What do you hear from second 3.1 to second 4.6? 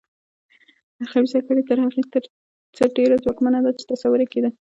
ځواکمنه ده چې تصور یې کېده.